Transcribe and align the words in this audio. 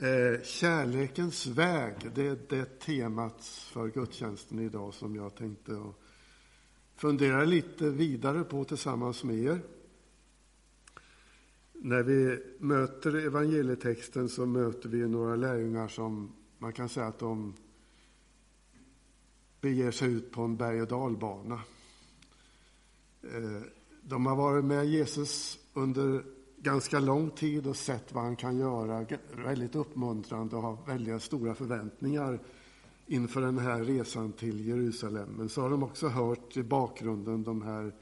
Eh, 0.00 0.42
kärlekens 0.42 1.46
väg, 1.46 1.94
det 2.14 2.26
är 2.26 2.38
det 2.48 2.80
temat 2.80 3.44
för 3.44 3.88
gudstjänsten 3.88 4.58
idag 4.58 4.94
som 4.94 5.16
jag 5.16 5.34
tänkte 5.34 5.92
fundera 6.94 7.44
lite 7.44 7.90
vidare 7.90 8.44
på 8.44 8.64
tillsammans 8.64 9.24
med 9.24 9.38
er. 9.38 9.60
När 11.72 12.02
vi 12.02 12.42
möter 12.58 13.26
evangelietexten 13.26 14.28
så 14.28 14.46
möter 14.46 14.88
vi 14.88 15.08
några 15.08 15.36
lärjungar 15.36 15.88
som 15.88 16.32
man 16.58 16.72
kan 16.72 16.88
säga 16.88 17.06
att 17.06 17.18
de 17.18 17.54
beger 19.60 19.90
sig 19.90 20.12
ut 20.12 20.32
på 20.32 20.42
en 20.42 20.56
berg 20.56 20.82
och 20.82 20.88
dalbana. 20.88 21.60
Eh, 23.22 23.62
de 24.02 24.26
har 24.26 24.36
varit 24.36 24.64
med 24.64 24.86
Jesus 24.86 25.58
under 25.74 26.37
ganska 26.62 27.00
lång 27.00 27.30
tid 27.30 27.66
och 27.66 27.76
sett 27.76 28.12
vad 28.12 28.24
han 28.24 28.36
kan 28.36 28.58
göra. 28.58 29.06
Väldigt 29.44 29.74
uppmuntrande 29.74 30.56
och 30.56 30.62
har 30.62 30.78
väldigt 30.86 31.22
stora 31.22 31.54
förväntningar 31.54 32.40
inför 33.06 33.40
den 33.40 33.58
här 33.58 33.84
resan 33.84 34.32
till 34.32 34.66
Jerusalem. 34.66 35.28
Men 35.28 35.48
så 35.48 35.62
har 35.62 35.70
de 35.70 35.82
också 35.82 36.08
hört 36.08 36.56
i 36.56 36.62
bakgrunden 36.62 37.44
de 37.44 37.62
här 37.62 37.94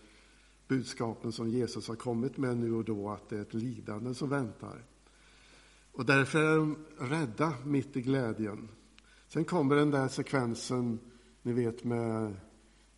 budskapen 0.68 1.32
som 1.32 1.48
Jesus 1.48 1.88
har 1.88 1.94
kommit 1.94 2.36
med 2.36 2.56
nu 2.56 2.74
och 2.74 2.84
då, 2.84 3.10
att 3.10 3.28
det 3.28 3.36
är 3.36 3.42
ett 3.42 3.54
lidande 3.54 4.14
som 4.14 4.28
väntar. 4.28 4.84
Och 5.92 6.06
därför 6.06 6.42
är 6.42 6.56
de 6.56 6.76
rädda 6.98 7.52
mitt 7.64 7.96
i 7.96 8.02
glädjen. 8.02 8.68
Sen 9.28 9.44
kommer 9.44 9.76
den 9.76 9.90
där 9.90 10.08
sekvensen, 10.08 10.98
ni 11.42 11.52
vet 11.52 11.84
med, 11.84 12.36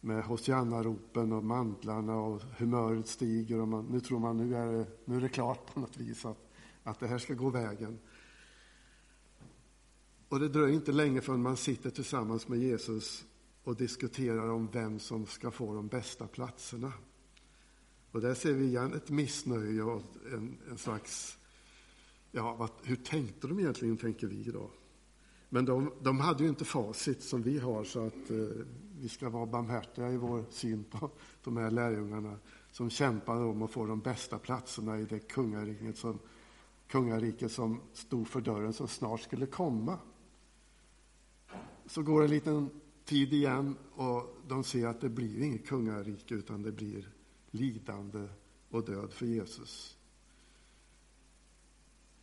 med 0.08 0.24
Hosianna-ropen 0.24 1.32
och 1.32 1.44
mantlarna 1.44 2.16
och 2.16 2.42
humöret 2.58 3.06
stiger 3.06 3.60
och 3.60 3.68
man, 3.68 3.86
nu 3.86 4.00
tror 4.00 4.18
man 4.18 4.36
nu 4.36 4.56
är 4.56 4.72
det, 4.72 4.86
nu 5.04 5.16
är 5.16 5.20
det 5.20 5.28
klart 5.28 5.74
på 5.74 5.80
något 5.80 5.96
vis 5.96 6.24
att, 6.24 6.50
att 6.82 7.00
det 7.00 7.06
här 7.06 7.18
ska 7.18 7.34
gå 7.34 7.50
vägen. 7.50 7.98
Och 10.28 10.40
det 10.40 10.48
dröjer 10.48 10.74
inte 10.74 10.92
länge 10.92 11.20
förrän 11.20 11.42
man 11.42 11.56
sitter 11.56 11.90
tillsammans 11.90 12.48
med 12.48 12.58
Jesus 12.58 13.24
och 13.64 13.76
diskuterar 13.76 14.50
om 14.50 14.68
vem 14.72 14.98
som 14.98 15.26
ska 15.26 15.50
få 15.50 15.74
de 15.74 15.88
bästa 15.88 16.26
platserna. 16.26 16.92
Och 18.10 18.20
där 18.20 18.34
ser 18.34 18.52
vi 18.52 18.64
igen 18.64 18.92
ett 18.92 19.10
missnöje 19.10 19.82
och 19.82 20.02
en, 20.32 20.58
en 20.70 20.78
slags, 20.78 21.38
ja, 22.32 22.54
vad, 22.54 22.70
hur 22.82 22.96
tänkte 22.96 23.46
de 23.46 23.58
egentligen, 23.58 23.96
tänker 23.96 24.26
vi 24.26 24.44
då. 24.44 24.70
Men 25.48 25.64
de, 25.64 25.92
de 26.02 26.20
hade 26.20 26.42
ju 26.42 26.48
inte 26.48 26.64
facit 26.64 27.22
som 27.22 27.42
vi 27.42 27.58
har, 27.58 27.84
så 27.84 28.06
att 28.06 28.30
eh, 28.30 28.66
vi 29.00 29.08
ska 29.08 29.28
vara 29.28 29.46
barmhärtiga 29.46 30.10
i 30.10 30.16
vår 30.16 30.44
syn 30.50 30.84
på 30.84 31.10
de 31.44 31.56
här 31.56 31.70
lärjungarna 31.70 32.38
som 32.70 32.90
kämpade 32.90 33.44
om 33.44 33.62
att 33.62 33.70
få 33.70 33.86
de 33.86 34.00
bästa 34.00 34.38
platserna 34.38 34.98
i 34.98 35.04
det 35.04 35.18
kungariket 35.18 35.96
som, 35.96 36.18
kungariket 36.88 37.52
som 37.52 37.80
stod 37.92 38.28
för 38.28 38.40
dörren, 38.40 38.72
som 38.72 38.88
snart 38.88 39.20
skulle 39.20 39.46
komma. 39.46 39.98
Så 41.86 42.02
går 42.02 42.24
en 42.24 42.30
liten 42.30 42.70
tid 43.04 43.32
igen 43.32 43.76
och 43.94 44.36
de 44.48 44.64
ser 44.64 44.86
att 44.86 45.00
det 45.00 45.08
blir 45.08 45.42
inget 45.42 45.66
kungarike, 45.66 46.34
utan 46.34 46.62
det 46.62 46.72
blir 46.72 47.08
lidande 47.50 48.28
och 48.70 48.84
död 48.84 49.12
för 49.12 49.26
Jesus. 49.26 49.96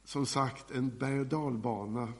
Som 0.03 0.25
sagt, 0.25 0.71
en 0.71 0.97
berg 0.97 1.19
och 1.19 1.25
dalbana 1.25 2.13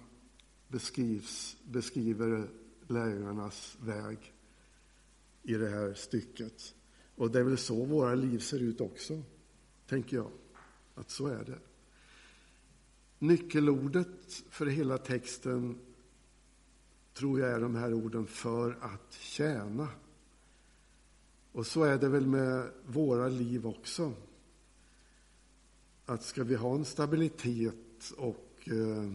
beskrivs, 0.68 1.58
beskriver 1.64 2.50
lärjungarnas 2.88 3.78
väg 3.82 4.35
i 5.46 5.54
det 5.54 5.70
här 5.70 5.94
stycket. 5.94 6.76
Och 7.16 7.32
det 7.32 7.40
är 7.40 7.44
väl 7.44 7.58
så 7.58 7.86
våra 7.86 8.16
liv 8.16 8.40
ser 8.40 8.60
ut 8.60 8.82
också, 8.82 9.22
tänker 9.88 10.18
jag. 10.18 10.32
Att 10.96 11.10
så 11.10 11.28
är 11.28 11.44
det. 11.44 11.60
Nyckelordet 13.20 14.44
för 14.50 14.66
hela 14.66 14.98
texten 14.98 15.80
tror 17.14 17.40
jag 17.40 17.52
är 17.52 17.60
de 17.60 17.76
här 17.76 17.94
orden 17.94 18.28
för 18.28 18.78
att 18.82 19.14
tjäna. 19.14 19.90
Och 21.52 21.68
så 21.68 21.84
är 21.84 21.98
det 21.98 22.10
väl 22.10 22.28
med 22.28 22.72
våra 22.86 23.28
liv 23.28 23.68
också. 23.68 24.14
Att 26.06 26.24
ska 26.24 26.44
vi 26.44 26.56
ha 26.56 26.76
en 26.76 26.86
stabilitet 26.86 28.12
och 28.18 28.60
eh, 28.66 29.14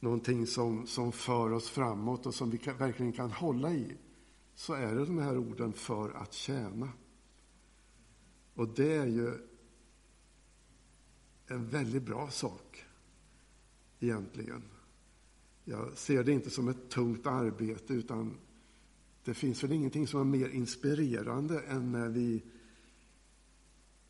någonting 0.00 0.46
som, 0.46 0.86
som 0.86 1.12
för 1.12 1.52
oss 1.52 1.68
framåt 1.68 2.26
och 2.26 2.34
som 2.34 2.50
vi 2.50 2.58
kan, 2.58 2.76
verkligen 2.76 3.12
kan 3.12 3.30
hålla 3.30 3.72
i, 3.72 3.96
så 4.56 4.74
är 4.74 4.94
det 4.94 5.04
de 5.04 5.18
här 5.18 5.38
orden 5.38 5.72
för 5.72 6.10
att 6.10 6.32
tjäna. 6.32 6.88
Och 8.54 8.68
det 8.68 8.92
är 8.92 9.06
ju 9.06 9.32
en 11.46 11.68
väldigt 11.68 12.02
bra 12.02 12.30
sak, 12.30 12.84
egentligen. 14.00 14.62
Jag 15.64 15.98
ser 15.98 16.24
det 16.24 16.32
inte 16.32 16.50
som 16.50 16.68
ett 16.68 16.88
tungt 16.88 17.26
arbete, 17.26 17.94
utan 17.94 18.34
det 19.24 19.34
finns 19.34 19.64
väl 19.64 19.72
ingenting 19.72 20.06
som 20.06 20.20
är 20.20 20.38
mer 20.38 20.48
inspirerande 20.48 21.60
än 21.60 21.92
när 21.92 22.08
vi 22.08 22.42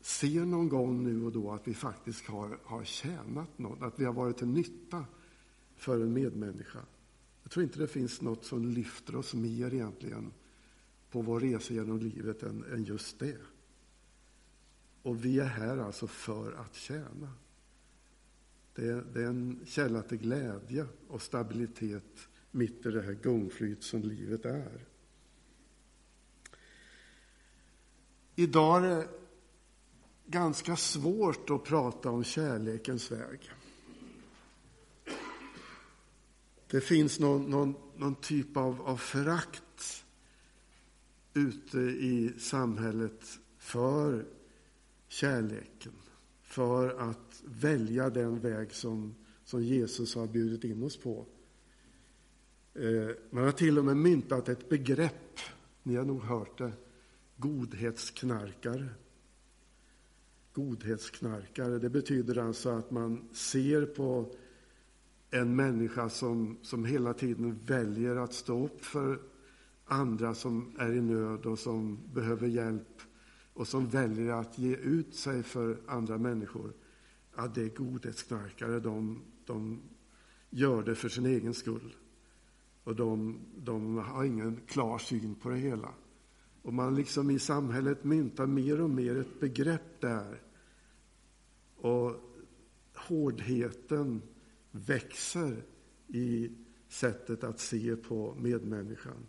ser 0.01 0.45
någon 0.45 0.69
gång 0.69 1.03
nu 1.03 1.25
och 1.25 1.31
då 1.31 1.51
att 1.51 1.67
vi 1.67 1.73
faktiskt 1.73 2.25
har, 2.25 2.59
har 2.63 2.83
tjänat 2.83 3.57
något, 3.57 3.81
att 3.81 3.99
vi 3.99 4.05
har 4.05 4.13
varit 4.13 4.37
till 4.37 4.47
nytta 4.47 5.05
för 5.75 6.01
en 6.01 6.13
medmänniska. 6.13 6.79
Jag 7.47 7.51
tror 7.51 7.63
inte 7.63 7.79
det 7.79 7.87
finns 7.87 8.21
något 8.21 8.45
som 8.45 8.65
lyfter 8.65 9.15
oss 9.15 9.33
mer 9.33 9.73
egentligen 9.73 10.33
på 11.09 11.21
vår 11.21 11.39
resa 11.39 11.73
genom 11.73 11.99
livet 11.99 12.43
än, 12.43 12.63
än 12.73 12.83
just 12.83 13.19
det. 13.19 13.37
Och 15.01 15.25
vi 15.25 15.39
är 15.39 15.45
här 15.45 15.77
alltså 15.77 16.07
för 16.07 16.53
att 16.53 16.75
tjäna. 16.75 17.33
Det 18.75 18.87
är, 18.87 19.05
det 19.13 19.21
är 19.21 19.27
en 19.27 19.59
källa 19.65 20.01
till 20.01 20.17
glädje 20.17 20.87
och 21.07 21.21
stabilitet 21.21 22.27
mitt 22.51 22.85
i 22.85 22.91
det 22.91 23.01
här 23.01 23.13
gungflyt 23.13 23.83
som 23.83 24.01
livet 24.01 24.45
är. 24.45 24.85
Idag 28.35 28.85
är 28.85 28.89
det 28.89 29.07
ganska 30.25 30.75
svårt 30.75 31.49
att 31.49 31.63
prata 31.63 32.09
om 32.09 32.23
kärlekens 32.23 33.11
väg. 33.11 33.51
Det 36.69 36.81
finns 36.81 37.19
någon, 37.19 37.49
någon, 37.49 37.75
någon 37.95 38.15
typ 38.15 38.57
av, 38.57 38.81
av 38.81 38.97
förakt 38.97 40.05
ute 41.33 41.79
i 41.79 42.33
samhället 42.37 43.39
för 43.57 44.25
kärleken, 45.07 45.93
för 46.41 47.09
att 47.09 47.43
välja 47.45 48.09
den 48.09 48.39
väg 48.39 48.73
som, 48.73 49.15
som 49.43 49.63
Jesus 49.63 50.15
har 50.15 50.27
bjudit 50.27 50.63
in 50.63 50.83
oss 50.83 50.97
på. 50.97 51.25
Eh, 52.73 53.15
man 53.29 53.43
har 53.43 53.51
till 53.51 53.77
och 53.77 53.85
med 53.85 53.97
myntat 53.97 54.49
ett 54.49 54.69
begrepp, 54.69 55.39
ni 55.83 55.95
har 55.95 56.05
nog 56.05 56.23
hört 56.23 56.57
det, 56.57 56.71
godhetsknarkare. 57.37 58.89
Godhetsknarkare, 60.53 61.79
det 61.79 61.89
betyder 61.89 62.37
alltså 62.37 62.69
att 62.69 62.91
man 62.91 63.29
ser 63.33 63.85
på 63.85 64.35
en 65.31 65.55
människa 65.55 66.09
som, 66.09 66.57
som 66.61 66.85
hela 66.85 67.13
tiden 67.13 67.59
väljer 67.65 68.15
att 68.15 68.33
stå 68.33 68.65
upp 68.65 68.85
för 68.85 69.19
andra 69.85 70.33
som 70.33 70.75
är 70.77 70.93
i 70.93 71.01
nöd 71.01 71.45
och 71.45 71.59
som 71.59 71.99
behöver 72.13 72.47
hjälp 72.47 73.01
och 73.53 73.67
som 73.67 73.87
väljer 73.87 74.33
att 74.33 74.57
ge 74.57 74.75
ut 74.75 75.15
sig 75.15 75.43
för 75.43 75.77
andra 75.87 76.17
människor. 76.17 76.73
Ja, 77.35 77.47
det 77.47 77.61
är 77.61 77.69
godhetsknarkare. 77.69 78.79
De, 78.79 79.21
de 79.45 79.81
gör 80.49 80.83
det 80.83 80.95
för 80.95 81.09
sin 81.09 81.25
egen 81.25 81.53
skull. 81.53 81.95
Och 82.83 82.95
de, 82.95 83.39
de 83.57 83.97
har 83.97 84.23
ingen 84.23 84.61
klar 84.67 84.97
syn 84.97 85.35
på 85.35 85.49
det 85.49 85.57
hela. 85.57 85.89
Och 86.61 86.73
man 86.73 86.95
liksom 86.95 87.31
i 87.31 87.39
samhället 87.39 88.03
myntar 88.03 88.45
mer 88.45 88.81
och 88.81 88.89
mer 88.89 89.17
ett 89.17 89.39
begrepp 89.39 90.01
där. 90.01 90.41
Och 91.75 92.13
hårdheten 92.95 94.21
växer 94.71 95.63
i 96.07 96.51
sättet 96.87 97.43
att 97.43 97.59
se 97.59 97.95
på 97.95 98.35
medmänniskan. 98.39 99.25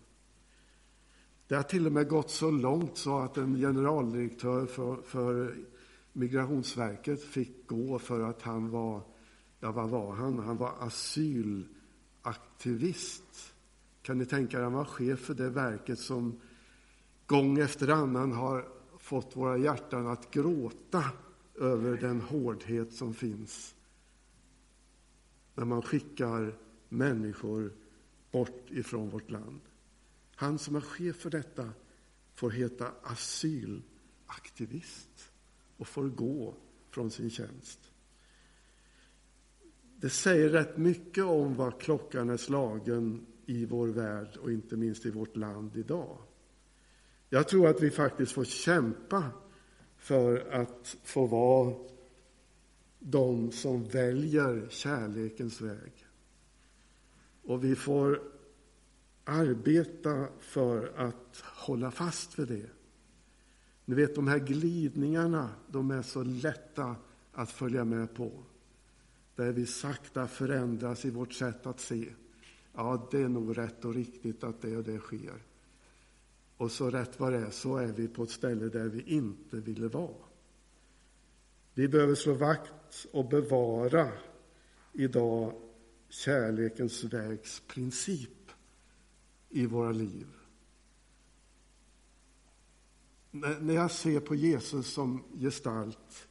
Det 1.47 1.55
har 1.55 1.62
till 1.62 1.87
och 1.87 1.93
med 1.93 2.09
gått 2.09 2.31
så 2.31 2.51
långt 2.51 2.97
så 2.97 3.19
att 3.19 3.37
en 3.37 3.57
generaldirektör 3.57 4.67
för, 4.67 5.03
för 5.03 5.57
Migrationsverket 6.12 7.23
fick 7.23 7.67
gå 7.67 7.99
för 7.99 8.21
att 8.21 8.43
han 8.43 8.71
var, 8.71 9.03
ja 9.61 9.73
vad 9.73 9.91
var 9.91 10.12
han? 10.12 10.39
Han 10.39 10.57
var 10.57 10.75
asylaktivist. 10.79 13.55
Kan 14.03 14.19
ni 14.19 14.27
tänka 14.27 14.59
er, 14.59 14.62
han 14.62 14.73
var 14.73 14.85
chef 14.85 15.21
för 15.21 15.35
det 15.35 15.51
verket 15.51 15.99
som 15.99 16.41
gång 17.27 17.59
efter 17.59 17.89
annan 17.89 18.33
har 18.33 18.69
fått 18.99 19.37
våra 19.37 19.57
hjärtan 19.57 20.07
att 20.07 20.31
gråta 20.31 21.05
över 21.55 21.97
den 21.97 22.21
hårdhet 22.21 22.93
som 22.93 23.15
finns 23.15 23.75
när 25.59 25.65
man 25.65 25.83
skickar 25.83 26.59
människor 26.89 27.73
bort 28.31 28.71
ifrån 28.71 29.11
vårt 29.11 29.31
land. 29.31 29.61
Han 30.35 30.59
som 30.59 30.77
är 30.77 30.81
chef 30.81 31.17
för 31.17 31.31
detta 31.31 31.71
får 32.35 32.51
heta 32.51 32.93
asylaktivist 33.03 35.33
och 35.77 35.89
får 35.89 36.09
gå 36.09 36.55
från 36.91 37.11
sin 37.11 37.31
tjänst. 37.31 37.93
det 39.97 40.11
säger 40.11 40.49
rätt 40.49 40.77
mycket 40.77 41.25
om 41.25 41.55
vad 41.55 41.81
klockan 41.81 42.31
är 42.31 42.37
slagen 42.37 43.27
i 43.47 43.67
vår 43.67 43.89
värld 43.89 44.37
och 44.37 44.53
inte 44.53 44.77
minst 44.77 45.07
i 45.07 45.11
vårt 45.11 45.37
land 45.37 45.77
idag. 45.77 46.19
Jag 47.29 47.49
tror 47.49 47.69
att 47.69 47.83
vi 47.83 47.91
faktiskt 47.91 48.33
får 48.33 48.45
kämpa 48.45 49.25
för 49.97 50.51
att 50.51 50.97
få 51.05 51.27
vara 51.27 51.75
de 52.99 53.53
som 53.53 53.85
väljer 53.85 54.67
kärlekens 54.71 55.61
väg. 55.61 55.93
Och 57.43 57.65
vi 57.65 57.77
får 57.77 58.23
arbeta 59.25 60.29
för 60.41 60.93
att 60.97 61.43
hålla 61.43 61.91
fast 61.91 62.39
vid 62.39 62.49
det. 62.49 62.71
Ni 63.85 63.95
vet, 63.95 64.15
de 64.15 64.29
här 64.29 64.39
glidningarna, 64.39 65.50
de 65.69 65.91
är 65.91 66.03
så 66.03 66.23
lätta 66.23 66.97
att 67.33 67.50
följa 67.50 67.85
med 67.85 68.15
på. 68.15 68.33
Där 69.37 69.53
vi 69.53 69.67
sakta 69.67 70.27
förändras 70.27 71.05
i 71.05 71.11
vårt 71.11 71.33
sätt 71.33 71.67
att 71.67 71.81
se. 71.81 72.09
Ja, 72.75 73.09
det 73.11 73.23
är 73.23 73.29
nog 73.29 73.59
rätt 73.59 73.85
och 73.85 73.95
riktigt 73.95 74.45
att 74.45 74.62
det 74.62 74.77
och 74.77 74.85
det 74.85 74.99
sker. 74.99 75.43
Och 76.56 76.71
så 76.71 76.91
rätt 76.91 77.21
vad 77.21 77.33
det 77.33 77.39
är 77.39 77.50
så 77.50 77.77
är 77.77 77.93
vi 77.93 78.09
på 78.09 78.23
ett 78.23 78.31
ställe 78.31 78.69
där 78.69 78.89
vi 78.89 79.03
inte 79.03 79.56
ville 79.61 79.89
vara. 79.89 80.15
Vi 81.75 81.89
behöver 81.89 82.15
slå 82.15 82.35
vakt 82.35 82.73
och 83.12 83.29
bevara 83.29 84.08
idag 84.93 85.52
kärlekens 86.08 87.05
vägs 87.05 87.61
princip 87.61 88.50
i 89.49 89.67
våra 89.67 89.93
liv. 89.93 90.26
När 93.61 93.75
jag 93.75 93.90
ser 93.90 94.20
på 94.20 94.35
Jesus 94.35 94.87
som 94.87 95.25
gestalt 95.38 96.29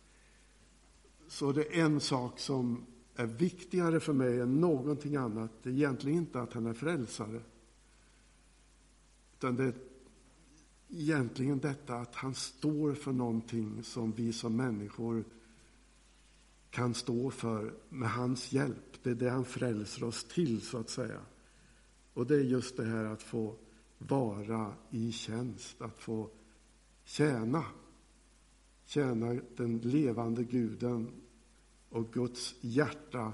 så 1.28 1.50
är 1.50 1.54
det 1.54 1.80
en 1.80 2.00
sak 2.00 2.40
som 2.40 2.86
är 3.16 3.26
viktigare 3.26 4.00
för 4.00 4.14
mig 4.14 4.40
än 4.40 4.60
någonting 4.60 5.16
annat. 5.16 5.52
Det 5.64 5.70
är 5.70 5.74
egentligen 5.74 6.18
inte 6.18 6.42
att 6.42 6.54
han 6.54 6.66
är 6.66 6.74
frälsare. 6.74 7.42
Utan 9.34 9.56
det 9.56 9.64
är 9.64 9.74
egentligen 10.90 11.60
detta 11.60 11.96
att 11.96 12.16
han 12.16 12.36
står 12.36 12.94
för 12.94 13.12
någonting 13.12 13.84
som 13.84 14.12
vi 14.12 14.34
som 14.34 14.56
människor 14.56 15.24
kan 16.70 16.94
stå 16.94 17.32
för 17.32 17.74
med 17.90 18.10
hans 18.10 18.52
hjälp. 18.52 19.04
Det 19.04 19.10
är 19.10 19.16
det 19.16 19.30
han 19.30 19.46
frälser 19.46 20.04
oss 20.04 20.24
till, 20.24 20.62
så 20.62 20.78
att 20.78 20.90
säga. 20.90 21.22
Och 22.14 22.28
det 22.28 22.36
är 22.36 22.44
just 22.44 22.78
det 22.78 22.86
här 22.86 23.04
att 23.04 23.24
få 23.24 23.56
vara 23.98 24.74
i 24.90 25.12
tjänst, 25.12 25.82
att 25.82 26.00
få 26.00 26.30
tjäna. 27.04 27.66
Tjäna 28.86 29.42
den 29.56 29.78
levande 29.78 30.44
guden 30.44 31.12
och 31.90 32.14
Guds 32.14 32.56
hjärta 32.62 33.34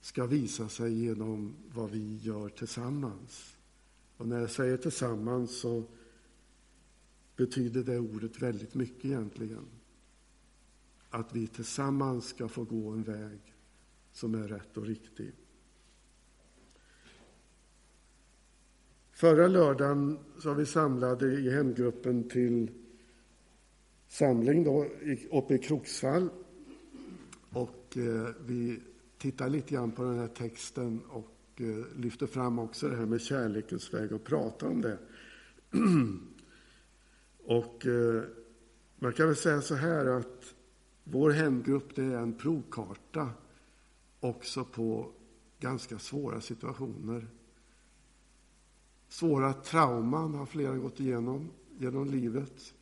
ska 0.00 0.26
visa 0.26 0.68
sig 0.68 1.04
genom 1.04 1.54
vad 1.74 1.90
vi 1.90 2.16
gör 2.16 2.48
tillsammans. 2.48 3.56
Och 4.16 4.28
när 4.28 4.40
jag 4.40 4.50
säger 4.50 4.76
tillsammans 4.76 5.60
så 5.60 5.84
betyder 7.36 7.84
det 7.84 7.98
ordet 7.98 8.42
väldigt 8.42 8.74
mycket 8.74 9.04
egentligen. 9.04 9.66
Att 11.10 11.36
vi 11.36 11.46
tillsammans 11.46 12.26
ska 12.28 12.48
få 12.48 12.64
gå 12.64 12.90
en 12.90 13.02
väg 13.02 13.54
som 14.12 14.34
är 14.34 14.48
rätt 14.48 14.76
och 14.76 14.86
riktig. 14.86 15.32
Förra 19.12 19.46
lördagen 19.46 20.18
så 20.38 20.48
var 20.48 20.54
vi 20.56 20.66
samlade 20.66 21.26
i 21.26 21.50
hemgruppen 21.50 22.28
till 22.28 22.70
samling 24.08 24.64
då, 24.64 24.86
uppe 25.30 25.54
i 25.54 25.58
Kroksvall. 25.58 26.28
Och 27.50 27.96
eh, 27.96 28.28
vi 28.46 28.82
tittar 29.18 29.48
lite 29.48 29.74
grann 29.74 29.92
på 29.92 30.02
den 30.02 30.18
här 30.18 30.28
texten 30.28 31.00
och 31.08 31.36
eh, 31.56 31.98
lyfter 31.98 32.26
fram 32.26 32.58
också 32.58 32.88
det 32.88 32.96
här 32.96 33.06
med 33.06 33.20
kärlekens 33.20 33.94
väg 33.94 34.12
och 34.12 34.24
pratar 34.24 34.66
om 34.66 34.82
det. 34.82 34.98
och 37.44 37.86
eh, 37.86 38.22
man 38.96 39.12
kan 39.12 39.26
väl 39.26 39.36
säga 39.36 39.60
så 39.60 39.74
här 39.74 40.06
att 40.06 40.54
vår 41.04 41.30
hemgrupp 41.30 41.96
det 41.96 42.04
är 42.04 42.18
en 42.18 42.34
provkarta 42.34 43.30
också 44.20 44.64
på 44.64 45.12
ganska 45.58 45.98
svåra 45.98 46.40
situationer. 46.40 47.28
Svåra 49.08 49.52
trauman 49.52 50.34
har 50.34 50.46
flera 50.46 50.76
gått 50.76 51.00
igenom 51.00 51.50
genom 51.78 52.10
livet. 52.10 52.74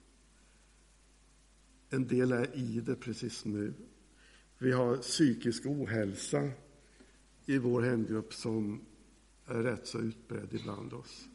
En 1.91 2.06
del 2.06 2.32
är 2.32 2.56
i 2.56 2.81
det 2.81 2.97
precis 2.97 3.44
nu. 3.44 3.75
Vi 4.59 4.73
har 4.73 4.97
psykisk 4.97 5.67
ohälsa 5.67 6.50
i 7.47 7.59
vår 7.59 7.82
hemgrupp 7.82 8.35
som 8.35 8.81
är 9.47 9.62
rätt 9.62 9.87
så 9.87 9.99
utbredd 9.99 10.55
ibland 10.55 10.93
oss. 10.93 11.29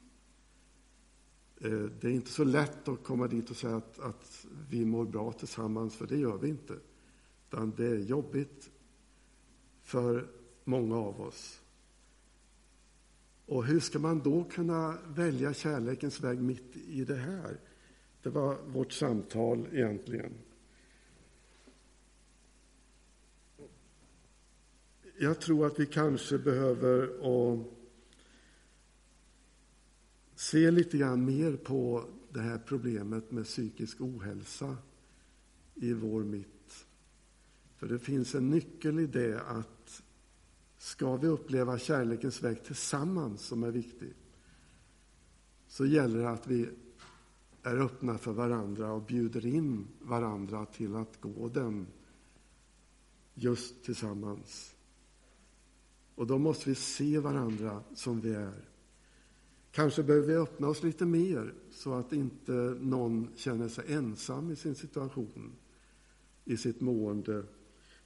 Eh, 1.63 1.71
det 1.71 2.07
är 2.07 2.11
inte 2.11 2.31
så 2.31 2.43
lätt 2.43 2.87
att 2.87 3.03
komma 3.03 3.27
dit 3.27 3.49
och 3.49 3.57
säga 3.57 3.75
att, 3.75 3.99
att 3.99 4.45
vi 4.69 4.85
mår 4.85 5.05
bra 5.05 5.31
tillsammans, 5.31 5.95
för 5.95 6.07
det 6.07 6.17
gör 6.17 6.37
vi 6.37 6.49
inte. 6.49 6.73
Utan 7.47 7.73
det 7.77 7.85
är 7.85 7.97
jobbigt 7.97 8.69
för 9.83 10.27
många 10.63 10.95
av 10.95 11.21
oss. 11.21 11.61
Och 13.45 13.65
hur 13.65 13.79
ska 13.79 13.99
man 13.99 14.19
då 14.19 14.43
kunna 14.43 14.97
välja 15.07 15.53
kärlekens 15.53 16.21
väg 16.21 16.41
mitt 16.41 16.77
i 16.87 17.05
det 17.05 17.15
här? 17.15 17.59
Det 18.21 18.29
var 18.29 18.57
vårt 18.67 18.91
samtal 18.91 19.67
egentligen. 19.71 20.33
Jag 25.19 25.39
tror 25.39 25.67
att 25.67 25.79
vi 25.79 25.85
kanske 25.85 26.37
behöver 26.37 27.03
att 27.03 27.67
se 30.43 30.71
lite 30.71 30.97
grann 30.97 31.25
mer 31.25 31.55
på 31.55 32.05
det 32.29 32.41
här 32.41 32.57
problemet 32.57 33.31
med 33.31 33.45
psykisk 33.45 34.01
ohälsa 34.01 34.77
i 35.75 35.93
vår 35.93 36.23
mitt. 36.23 36.85
För 37.75 37.87
det 37.87 37.99
finns 37.99 38.35
en 38.35 38.49
nyckel 38.49 38.99
i 38.99 39.07
det 39.07 39.41
att 39.41 40.03
ska 40.77 41.17
vi 41.17 41.27
uppleva 41.27 41.79
kärlekens 41.79 42.43
väg 42.43 42.63
tillsammans 42.63 43.41
som 43.41 43.63
är 43.63 43.71
viktig 43.71 44.13
så 45.67 45.85
gäller 45.85 46.19
det 46.19 46.29
att 46.29 46.47
vi 46.47 46.69
är 47.63 47.75
öppna 47.75 48.17
för 48.17 48.31
varandra 48.31 48.91
och 48.91 49.01
bjuder 49.01 49.45
in 49.45 49.87
varandra 49.99 50.65
till 50.65 50.95
att 50.95 51.21
gå 51.21 51.49
den 51.49 51.87
just 53.33 53.83
tillsammans. 53.83 54.75
Och 56.15 56.27
då 56.27 56.37
måste 56.37 56.69
vi 56.69 56.75
se 56.75 57.19
varandra 57.19 57.83
som 57.95 58.21
vi 58.21 58.33
är. 58.33 58.72
Kanske 59.73 60.03
behöver 60.03 60.27
vi 60.27 60.35
öppna 60.35 60.67
oss 60.67 60.83
lite 60.83 61.05
mer 61.05 61.53
så 61.71 61.93
att 61.93 62.13
inte 62.13 62.51
någon 62.81 63.27
känner 63.35 63.67
sig 63.67 63.93
ensam 63.93 64.51
i 64.51 64.55
sin 64.55 64.75
situation, 64.75 65.51
i 66.45 66.57
sitt 66.57 66.81
mående. 66.81 67.43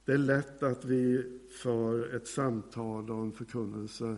Det 0.04 0.12
är 0.12 0.18
lätt 0.18 0.62
att 0.62 0.84
vi 0.84 1.32
för 1.62 2.14
ett 2.16 2.26
samtal 2.26 3.10
och 3.10 3.22
en 3.22 3.32
förkunnelse 3.32 4.16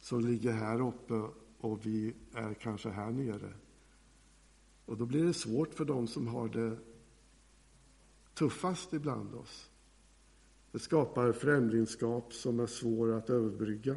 som 0.00 0.20
ligger 0.20 0.52
här 0.52 0.88
uppe 0.88 1.22
och 1.58 1.86
vi 1.86 2.14
är 2.32 2.54
kanske 2.54 2.88
här 2.88 3.10
nere. 3.10 3.52
Och 4.84 4.96
då 4.96 5.06
blir 5.06 5.24
det 5.24 5.34
svårt 5.34 5.74
för 5.74 5.84
dem 5.84 6.06
som 6.06 6.26
har 6.26 6.48
det 6.48 6.76
tuffast 8.34 8.92
ibland 8.92 9.34
oss. 9.34 9.70
Det 10.72 10.78
skapar 10.78 11.32
främlingskap 11.32 12.32
som 12.32 12.60
är 12.60 12.66
svår 12.66 13.12
att 13.12 13.30
överbrygga. 13.30 13.96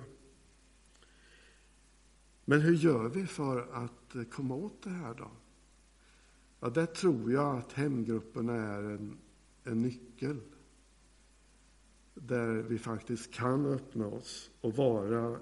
Men 2.45 2.61
hur 2.61 2.73
gör 2.73 3.09
vi 3.09 3.25
för 3.25 3.67
att 3.73 4.31
komma 4.31 4.55
åt 4.55 4.83
det 4.83 4.89
här 4.89 5.13
då? 5.13 5.31
Ja, 6.59 6.69
där 6.69 6.85
tror 6.85 7.31
jag 7.31 7.57
att 7.57 7.73
hemgrupperna 7.73 8.53
är 8.53 8.83
en, 8.83 9.17
en 9.63 9.81
nyckel. 9.81 10.41
Där 12.13 12.53
vi 12.53 12.79
faktiskt 12.79 13.33
kan 13.33 13.65
öppna 13.65 14.07
oss 14.07 14.51
och 14.61 14.75
vara 14.75 15.39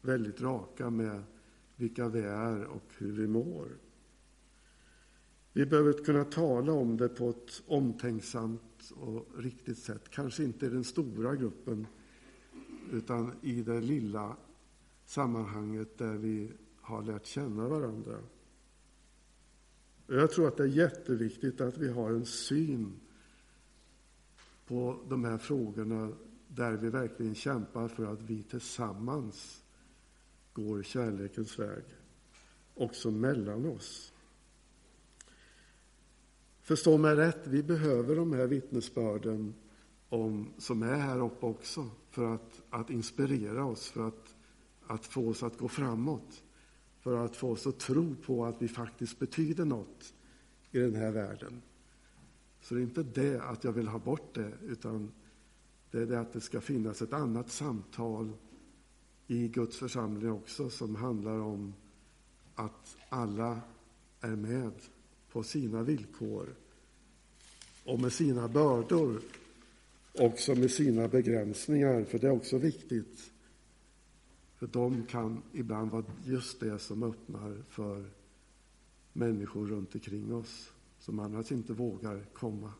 väldigt 0.00 0.40
raka 0.40 0.90
med 0.90 1.22
vilka 1.76 2.08
vi 2.08 2.20
är 2.20 2.64
och 2.64 2.84
hur 2.98 3.12
vi 3.12 3.26
mår. 3.26 3.68
Vi 5.52 5.66
behöver 5.66 5.92
kunna 5.92 6.24
tala 6.24 6.72
om 6.72 6.96
det 6.96 7.08
på 7.08 7.30
ett 7.30 7.62
omtänksamt 7.66 8.92
och 8.96 9.28
riktigt 9.38 9.78
sätt. 9.78 10.10
Kanske 10.10 10.44
inte 10.44 10.66
i 10.66 10.68
den 10.68 10.84
stora 10.84 11.36
gruppen, 11.36 11.86
utan 12.92 13.32
i 13.42 13.62
det 13.62 13.80
lilla 13.80 14.36
sammanhanget 15.04 15.98
där 15.98 16.14
vi 16.14 16.52
har 16.80 17.02
lärt 17.02 17.26
känna 17.26 17.68
varandra. 17.68 18.18
Jag 20.06 20.30
tror 20.30 20.48
att 20.48 20.56
det 20.56 20.62
är 20.62 20.68
jätteviktigt 20.68 21.60
att 21.60 21.78
vi 21.78 21.88
har 21.88 22.10
en 22.10 22.26
syn 22.26 23.00
på 24.66 25.00
de 25.08 25.24
här 25.24 25.38
frågorna 25.38 26.12
där 26.48 26.72
vi 26.72 26.90
verkligen 26.90 27.34
kämpar 27.34 27.88
för 27.88 28.12
att 28.12 28.22
vi 28.22 28.42
tillsammans 28.42 29.62
går 30.52 30.82
kärlekens 30.82 31.58
väg, 31.58 31.84
också 32.74 33.10
mellan 33.10 33.66
oss. 33.66 34.12
Förstå 36.60 36.98
mig 36.98 37.14
rätt, 37.14 37.46
vi 37.46 37.62
behöver 37.62 38.16
de 38.16 38.32
här 38.32 38.46
vittnesbörden 38.46 39.54
om, 40.08 40.52
som 40.58 40.82
är 40.82 40.94
här 40.94 41.24
uppe 41.24 41.46
också 41.46 41.90
för 42.10 42.34
att, 42.34 42.62
att 42.70 42.90
inspirera 42.90 43.64
oss, 43.64 43.88
för 43.88 44.08
att, 44.08 44.34
att 44.86 45.06
få 45.06 45.28
oss 45.28 45.42
att 45.42 45.58
gå 45.58 45.68
framåt. 45.68 46.42
För 47.00 47.24
att 47.24 47.36
få 47.36 47.50
oss 47.50 47.66
att 47.66 47.78
tro 47.78 48.14
på 48.14 48.44
att 48.44 48.62
vi 48.62 48.68
faktiskt 48.68 49.18
betyder 49.18 49.64
något 49.64 50.14
i 50.70 50.78
den 50.78 50.94
här 50.94 51.10
världen. 51.10 51.62
Så 52.60 52.74
det 52.74 52.80
är 52.80 52.82
inte 52.82 53.02
det 53.02 53.42
att 53.42 53.64
jag 53.64 53.72
vill 53.72 53.88
ha 53.88 53.98
bort 53.98 54.34
det, 54.34 54.52
utan 54.62 55.12
det 55.90 55.98
är 55.98 56.06
det 56.06 56.20
att 56.20 56.32
det 56.32 56.40
ska 56.40 56.60
finnas 56.60 57.02
ett 57.02 57.12
annat 57.12 57.50
samtal 57.50 58.32
i 59.26 59.48
Guds 59.48 59.76
församling 59.78 60.32
också 60.32 60.70
som 60.70 60.96
handlar 60.96 61.38
om 61.38 61.74
att 62.54 62.96
alla 63.08 63.60
är 64.20 64.36
med 64.36 64.72
på 65.32 65.42
sina 65.42 65.82
villkor 65.82 66.54
och 67.84 68.00
med 68.00 68.12
sina 68.12 68.48
bördor, 68.48 69.20
också 70.12 70.54
med 70.54 70.70
sina 70.70 71.08
begränsningar, 71.08 72.04
för 72.04 72.18
det 72.18 72.26
är 72.26 72.30
också 72.30 72.58
viktigt. 72.58 73.30
För 74.64 74.68
de 74.72 75.06
kan 75.06 75.42
ibland 75.52 75.90
vara 75.90 76.04
just 76.24 76.60
det 76.60 76.78
som 76.78 77.02
öppnar 77.02 77.62
för 77.68 78.10
människor 79.12 79.66
runt 79.66 79.94
omkring 79.94 80.34
oss 80.34 80.72
som 80.98 81.18
annars 81.18 81.52
inte 81.52 81.72
vågar 81.72 82.24
komma. 82.32 82.72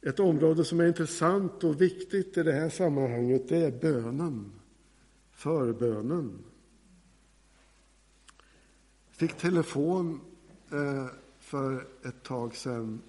Ett 0.00 0.20
område 0.20 0.64
som 0.64 0.80
är 0.80 0.86
intressant 0.86 1.64
och 1.64 1.80
viktigt 1.80 2.36
i 2.36 2.42
det 2.42 2.52
här 2.52 2.68
sammanhanget 2.68 3.48
det 3.48 3.56
är 3.56 3.80
bönen, 3.80 4.52
förbönen. 5.30 6.44
Jag 9.06 9.16
Fick 9.16 9.36
telefon 9.36 10.20
eh, 10.72 11.06
för 11.38 11.86
ett 12.02 12.22
tag 12.22 12.56
sedan. 12.56 13.00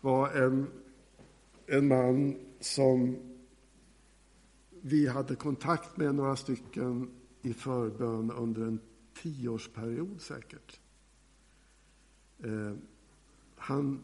var 0.00 0.30
en, 0.30 0.66
en 1.66 1.88
man 1.88 2.36
som 2.60 3.16
vi 4.86 5.06
hade 5.06 5.34
kontakt 5.34 5.96
med 5.96 6.14
några 6.14 6.36
stycken 6.36 7.10
i 7.42 7.52
förbön 7.52 8.30
under 8.30 8.62
en 8.62 8.80
tioårsperiod 9.14 10.20
säkert. 10.20 10.80
Eh, 12.38 12.72
han 13.56 14.02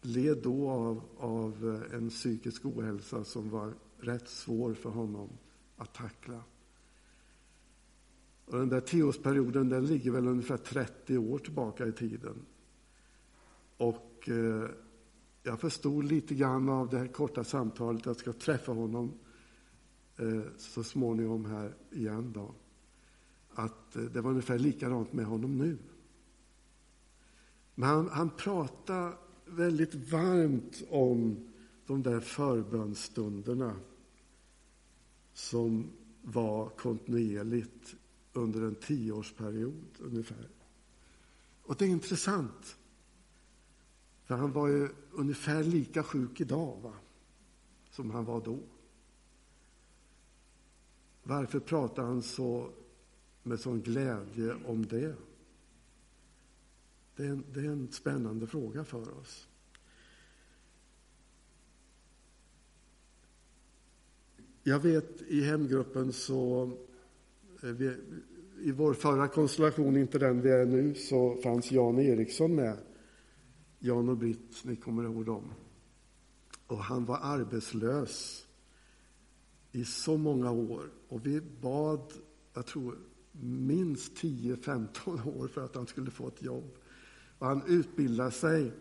led 0.00 0.38
då 0.42 0.70
av, 0.70 1.02
av 1.18 1.82
eh, 1.90 1.96
en 1.96 2.10
psykisk 2.10 2.64
ohälsa 2.64 3.24
som 3.24 3.50
var 3.50 3.74
rätt 3.98 4.28
svår 4.28 4.74
för 4.74 4.90
honom 4.90 5.28
att 5.76 5.94
tackla. 5.94 6.42
Och 8.44 8.58
den 8.58 8.68
där 8.68 8.80
tioårsperioden 8.80 9.68
den 9.68 9.86
ligger 9.86 10.10
väl 10.10 10.28
ungefär 10.28 10.56
30 10.56 11.18
år 11.18 11.38
tillbaka 11.38 11.86
i 11.86 11.92
tiden. 11.92 12.46
Och 13.76 14.28
eh, 14.28 14.70
jag 15.42 15.60
förstod 15.60 16.04
lite 16.04 16.34
grann 16.34 16.68
av 16.68 16.88
det 16.88 16.98
här 16.98 17.06
korta 17.06 17.44
samtalet 17.44 18.00
att 18.00 18.06
jag 18.06 18.16
ska 18.16 18.32
träffa 18.32 18.72
honom 18.72 19.18
Eh, 20.16 20.42
så 20.56 20.84
småningom 20.84 21.44
här 21.44 21.74
igen. 21.90 22.32
Då. 22.32 22.54
Att 23.50 23.96
eh, 23.96 24.02
det 24.02 24.20
var 24.20 24.30
ungefär 24.30 24.58
likadant 24.58 25.12
med 25.12 25.26
honom 25.26 25.58
nu. 25.58 25.78
Men 27.74 27.88
han, 27.88 28.08
han 28.08 28.30
pratade 28.30 29.12
väldigt 29.46 29.94
varmt 29.94 30.82
om 30.90 31.48
de 31.86 32.02
där 32.02 32.20
förbönsstunderna 32.20 33.76
som 35.32 35.90
var 36.22 36.68
kontinuerligt 36.68 37.94
under 38.32 38.62
en 38.62 38.74
tioårsperiod 38.74 39.84
ungefär. 39.98 40.48
Och 41.62 41.76
det 41.76 41.84
är 41.84 41.88
intressant. 41.88 42.76
För 44.24 44.34
han 44.34 44.52
var 44.52 44.68
ju 44.68 44.88
ungefär 45.12 45.64
lika 45.64 46.02
sjuk 46.02 46.40
idag 46.40 46.80
va? 46.82 46.92
som 47.90 48.10
han 48.10 48.24
var 48.24 48.40
då. 48.40 48.58
Varför 51.28 51.60
pratar 51.60 52.02
han 52.02 52.22
så 52.22 52.70
med 53.42 53.60
sån 53.60 53.82
glädje 53.82 54.54
om 54.66 54.86
det? 54.86 55.14
Det 57.16 57.24
är, 57.24 57.28
en, 57.28 57.44
det 57.52 57.60
är 57.60 57.68
en 57.68 57.92
spännande 57.92 58.46
fråga 58.46 58.84
för 58.84 59.18
oss. 59.18 59.48
Jag 64.62 64.78
vet 64.78 65.22
i 65.22 65.40
hemgruppen 65.40 66.12
så 66.12 66.70
eh, 67.62 67.68
vi, 67.68 67.96
I 68.60 68.72
vår 68.72 68.94
förra 68.94 69.28
konstellation, 69.28 69.96
inte 69.96 70.18
den 70.18 70.40
vi 70.40 70.50
är 70.50 70.66
nu, 70.66 70.94
så 70.94 71.36
fanns 71.36 71.72
Jan 71.72 71.98
Eriksson 71.98 72.54
med. 72.54 72.78
Jan 73.78 74.08
och 74.08 74.16
Britt, 74.16 74.64
ni 74.64 74.76
kommer 74.76 75.04
ihåg 75.04 75.26
dem. 75.26 75.52
Och 76.66 76.78
han 76.78 77.04
var 77.04 77.18
arbetslös 77.22 78.45
i 79.76 79.84
så 79.84 80.16
många 80.16 80.50
år. 80.50 80.90
Och 81.08 81.26
vi 81.26 81.40
bad, 81.40 82.12
jag 82.54 82.66
tror, 82.66 82.98
minst 83.40 84.14
10-15 84.14 85.38
år 85.38 85.48
för 85.48 85.64
att 85.64 85.74
han 85.74 85.86
skulle 85.86 86.10
få 86.10 86.28
ett 86.28 86.42
jobb. 86.42 86.76
Och 87.38 87.46
han 87.46 87.62
utbildade 87.66 88.30
sig 88.30 88.72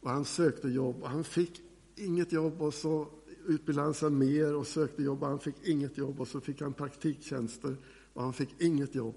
och 0.00 0.10
han 0.10 0.24
sökte 0.24 0.68
jobb 0.68 1.02
och 1.02 1.10
han 1.10 1.24
fick 1.24 1.62
inget 1.96 2.32
jobb 2.32 2.62
och 2.62 2.74
så 2.74 3.08
utbildade 3.46 3.86
han 3.86 3.94
sig 3.94 4.10
mer 4.10 4.54
och 4.54 4.66
sökte 4.66 5.02
jobb 5.02 5.22
och 5.22 5.28
han 5.28 5.40
fick 5.40 5.68
inget 5.68 5.98
jobb 5.98 6.20
och 6.20 6.28
så 6.28 6.40
fick 6.40 6.60
han 6.60 6.72
praktiktjänster 6.72 7.76
och 8.12 8.22
han 8.22 8.32
fick 8.32 8.62
inget 8.62 8.94
jobb. 8.94 9.16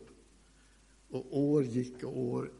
Och 1.10 1.38
år 1.40 1.64
gick 1.64 2.04
och 2.04 2.20
år 2.20 2.52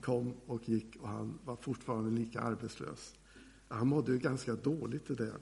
kom 0.00 0.34
och 0.46 0.68
gick 0.68 0.96
och 0.96 1.08
han 1.08 1.38
var 1.44 1.56
fortfarande 1.56 2.10
lika 2.10 2.40
arbetslös. 2.40 3.14
Han 3.68 3.88
mådde 3.88 4.12
ju 4.12 4.18
ganska 4.18 4.54
dåligt 4.54 5.10
i 5.10 5.14
det. 5.14 5.32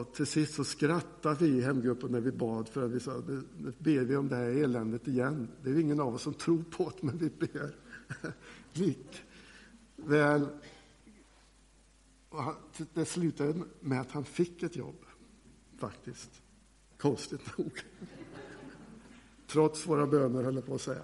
Och 0.00 0.14
till 0.14 0.26
sist 0.26 0.54
så 0.54 0.64
skrattade 0.64 1.44
vi 1.44 1.46
i 1.46 1.60
hemgruppen 1.60 2.12
när 2.12 2.20
vi 2.20 2.32
bad 2.32 2.68
för 2.68 2.84
att 2.84 2.90
vi 2.90 3.00
sa, 3.00 3.22
nu 3.56 3.72
ber 3.78 4.00
vi 4.00 4.16
om 4.16 4.28
det 4.28 4.36
här 4.36 4.62
eländet 4.64 5.08
igen. 5.08 5.48
Det 5.62 5.70
är 5.70 5.78
ingen 5.78 6.00
av 6.00 6.14
oss 6.14 6.22
som 6.22 6.34
tror 6.34 6.62
på 6.62 6.92
det, 7.00 7.06
men 7.06 7.18
vi 7.18 7.30
ber. 7.30 7.76
Likväl. 8.72 10.48
det 12.94 13.04
slutade 13.04 13.62
med 13.80 14.00
att 14.00 14.10
han 14.10 14.24
fick 14.24 14.62
ett 14.62 14.76
jobb, 14.76 15.04
faktiskt. 15.78 16.42
Konstigt 16.98 17.58
nog. 17.58 17.84
Trots 19.46 19.86
våra 19.86 20.06
böner, 20.06 20.42
höll 20.42 20.54
jag 20.54 20.66
på 20.66 20.74
att 20.74 20.80
säga. 20.80 21.02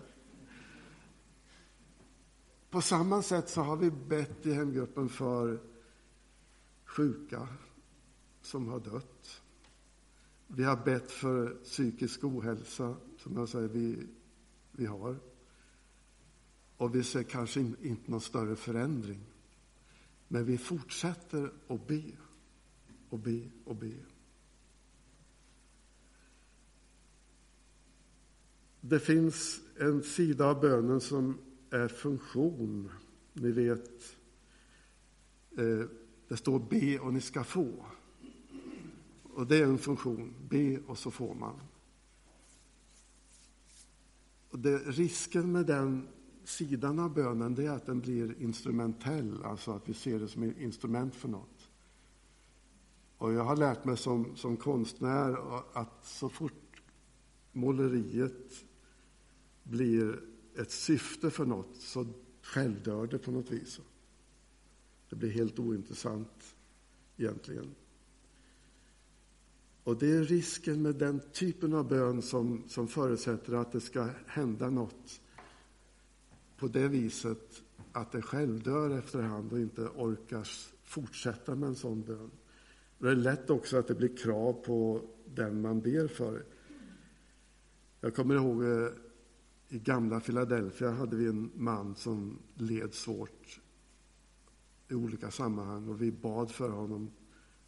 På 2.70 2.80
samma 2.80 3.22
sätt 3.22 3.48
så 3.48 3.60
har 3.60 3.76
vi 3.76 3.90
bett 3.90 4.46
i 4.46 4.52
hemgruppen 4.52 5.08
för 5.08 5.60
sjuka 6.84 7.48
som 8.50 8.68
har 8.68 8.80
dött. 8.80 9.42
Vi 10.46 10.64
har 10.64 10.76
bett 10.76 11.10
för 11.10 11.54
psykisk 11.64 12.24
ohälsa, 12.24 12.96
som 13.18 13.36
jag 13.36 13.48
säger, 13.48 13.68
vi, 13.68 14.06
vi 14.72 14.86
har. 14.86 15.16
Och 16.76 16.94
vi 16.94 17.04
ser 17.04 17.22
kanske 17.22 17.60
inte 17.60 18.10
någon 18.10 18.20
större 18.20 18.56
förändring. 18.56 19.20
Men 20.28 20.44
vi 20.44 20.58
fortsätter 20.58 21.52
att 21.68 21.86
be 21.86 22.02
och 23.08 23.18
be 23.18 23.50
och 23.64 23.76
be. 23.76 23.94
Det 28.80 29.00
finns 29.00 29.60
en 29.76 30.02
sida 30.02 30.46
av 30.46 30.60
bönen 30.60 31.00
som 31.00 31.38
är 31.70 31.88
funktion. 31.88 32.90
Ni 33.32 33.50
vet, 33.50 34.16
eh, 35.58 35.86
det 36.28 36.36
står 36.36 36.58
be 36.58 36.98
och 36.98 37.14
ni 37.14 37.20
ska 37.20 37.44
få. 37.44 37.86
Och 39.40 39.46
det 39.46 39.56
är 39.56 39.64
en 39.64 39.78
funktion. 39.78 40.34
Be 40.48 40.78
och 40.86 40.98
så 40.98 41.10
får 41.10 41.34
man. 41.34 41.60
Och 44.50 44.58
det, 44.58 44.78
risken 44.78 45.52
med 45.52 45.66
den 45.66 46.08
sidan 46.44 46.98
av 46.98 47.14
bönen 47.14 47.54
det 47.54 47.66
är 47.66 47.70
att 47.70 47.86
den 47.86 48.00
blir 48.00 48.42
instrumentell, 48.42 49.44
alltså 49.44 49.72
att 49.72 49.88
vi 49.88 49.94
ser 49.94 50.20
det 50.20 50.28
som 50.28 50.42
ett 50.42 50.58
instrument 50.58 51.14
för 51.14 51.28
något. 51.28 51.70
Och 53.16 53.32
jag 53.32 53.44
har 53.44 53.56
lärt 53.56 53.84
mig 53.84 53.96
som, 53.96 54.36
som 54.36 54.56
konstnär 54.56 55.36
att 55.72 56.06
så 56.06 56.28
fort 56.28 56.82
måleriet 57.52 58.64
blir 59.62 60.20
ett 60.56 60.70
syfte 60.70 61.30
för 61.30 61.46
något 61.46 61.76
så 61.76 62.06
självdör 62.42 63.06
det 63.06 63.18
på 63.18 63.30
något 63.30 63.50
vis. 63.50 63.80
Det 65.08 65.16
blir 65.16 65.30
helt 65.30 65.58
ointressant 65.58 66.56
egentligen. 67.16 67.74
Och 69.90 69.98
det 69.98 70.10
är 70.10 70.24
risken 70.24 70.82
med 70.82 70.94
den 70.94 71.20
typen 71.32 71.74
av 71.74 71.88
bön 71.88 72.22
som, 72.22 72.62
som 72.68 72.88
förutsätter 72.88 73.52
att 73.52 73.72
det 73.72 73.80
ska 73.80 74.08
hända 74.26 74.70
något 74.70 75.20
på 76.56 76.68
det 76.68 76.88
viset 76.88 77.62
att 77.92 78.12
det 78.12 78.22
självdör 78.22 78.98
efterhand 78.98 79.52
och 79.52 79.58
inte 79.58 79.80
orkar 79.80 80.48
fortsätta 80.84 81.54
med 81.54 81.68
en 81.68 81.74
sån 81.74 82.02
bön. 82.02 82.30
Det 82.98 83.08
är 83.08 83.14
lätt 83.14 83.50
också 83.50 83.76
att 83.76 83.88
det 83.88 83.94
blir 83.94 84.16
krav 84.16 84.52
på 84.52 85.00
den 85.34 85.60
man 85.60 85.80
ber 85.80 86.08
för. 86.08 86.44
Jag 88.00 88.14
kommer 88.14 88.34
ihåg 88.34 88.64
eh, 88.64 88.88
i 89.68 89.78
gamla 89.78 90.20
Philadelphia 90.20 90.90
hade 90.90 91.16
vi 91.16 91.26
en 91.26 91.50
man 91.54 91.94
som 91.94 92.38
led 92.54 92.94
svårt 92.94 93.60
i 94.88 94.94
olika 94.94 95.30
sammanhang 95.30 95.88
och 95.88 96.02
vi 96.02 96.12
bad 96.12 96.50
för 96.50 96.68
honom 96.68 97.10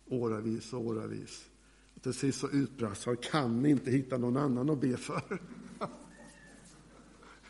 åravis 0.07 0.73
och 0.73 0.81
åravis. 0.81 1.49
Till 2.03 2.15
sist 2.15 2.41
så 2.41 2.51
utbrast 2.51 3.05
han, 3.05 3.17
kan 3.17 3.63
ni 3.63 3.71
inte 3.71 3.91
hitta 3.91 4.19
någon 4.19 4.37
annan 4.37 4.71
att 4.71 4.81
be 4.81 4.97
för? 4.97 5.23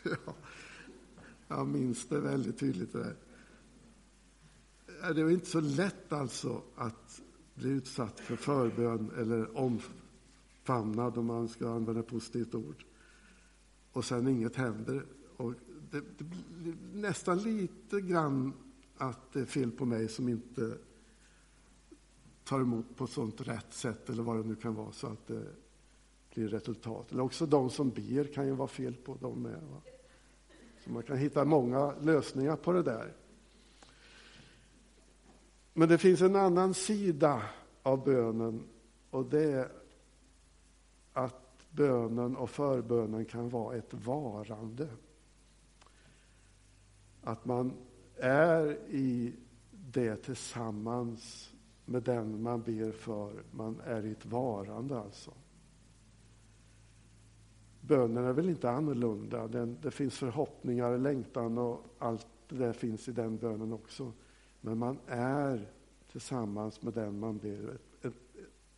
ja, 0.03 0.35
jag 1.47 1.67
minns 1.67 2.07
det 2.07 2.19
väldigt 2.19 2.57
tydligt. 2.57 2.93
Det, 2.93 3.15
där. 5.01 5.13
det 5.13 5.23
var 5.23 5.31
inte 5.31 5.45
så 5.45 5.61
lätt 5.61 6.13
alltså 6.13 6.61
att 6.75 7.21
bli 7.55 7.69
utsatt 7.69 8.19
för 8.19 8.35
förbön 8.35 9.11
eller 9.17 9.57
omfamnad, 9.57 11.17
om 11.17 11.25
man 11.25 11.49
ska 11.49 11.69
använda 11.69 11.99
ett 11.99 12.07
positivt 12.07 12.55
ord. 12.55 12.85
Och 13.91 14.05
sen 14.05 14.27
inget 14.27 14.55
händer. 14.55 15.05
Och 15.37 15.53
det, 15.91 16.03
det 16.17 16.23
blir 16.23 16.75
nästan 16.93 17.37
lite 17.37 18.01
grann 18.01 18.53
att 18.97 19.33
det 19.33 19.39
är 19.39 19.45
fel 19.45 19.71
på 19.71 19.85
mig 19.85 20.07
som 20.07 20.29
inte 20.29 20.77
tar 22.43 22.59
emot 22.59 22.95
på 22.95 23.03
ett 23.03 23.09
sånt 23.09 23.41
rätt 23.41 23.73
sätt 23.73 24.09
eller 24.09 24.23
vad 24.23 24.37
det 24.37 24.43
nu 24.43 24.55
kan 24.55 24.75
vara 24.75 24.91
så 24.91 25.07
att 25.07 25.27
det 25.27 25.45
blir 26.33 26.47
resultat. 26.47 27.11
Eller 27.11 27.23
också 27.23 27.45
de 27.45 27.69
som 27.69 27.89
ber 27.89 28.33
kan 28.33 28.45
ju 28.45 28.51
vara 28.51 28.67
fel 28.67 28.95
på 28.95 29.15
dem 29.15 29.41
med. 29.41 29.61
Va? 29.71 29.81
Så 30.83 30.91
man 30.91 31.03
kan 31.03 31.17
hitta 31.17 31.45
många 31.45 31.93
lösningar 32.01 32.55
på 32.55 32.71
det 32.71 32.83
där. 32.83 33.13
Men 35.73 35.89
det 35.89 35.97
finns 35.97 36.21
en 36.21 36.35
annan 36.35 36.73
sida 36.73 37.41
av 37.83 38.03
bönen 38.03 38.63
och 39.09 39.25
det 39.25 39.43
är 39.43 39.71
att 41.13 41.65
bönen 41.69 42.35
och 42.35 42.49
förbönen 42.49 43.25
kan 43.25 43.49
vara 43.49 43.75
ett 43.75 43.93
varande. 43.93 44.87
Att 47.21 47.45
man 47.45 47.73
är 48.17 48.77
i 48.89 49.33
det 49.71 50.15
tillsammans 50.15 51.52
med 51.85 52.03
den 52.03 52.41
man 52.41 52.61
ber 52.61 52.91
för. 52.91 53.43
Man 53.51 53.81
är 53.85 54.05
i 54.05 54.11
ett 54.11 54.25
varande 54.25 54.99
alltså. 54.99 55.33
Bönen 57.81 58.25
är 58.25 58.33
väl 58.33 58.49
inte 58.49 58.69
annorlunda. 58.69 59.47
Den, 59.47 59.77
det 59.81 59.91
finns 59.91 60.17
förhoppningar, 60.17 60.97
längtan 60.97 61.57
och 61.57 61.85
allt 61.97 62.27
det 62.47 62.55
där 62.55 62.73
finns 62.73 63.07
i 63.07 63.11
den 63.11 63.37
bönen 63.37 63.73
också. 63.73 64.11
Men 64.61 64.77
man 64.77 64.99
är 65.07 65.67
tillsammans 66.11 66.81
med 66.81 66.93
den 66.93 67.19
man 67.19 67.37
ber. 67.37 67.69
Ett, 67.75 68.05
ett, 68.05 68.13